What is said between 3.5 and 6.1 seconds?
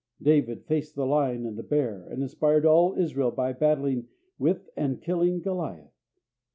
battling with and killing Goliath.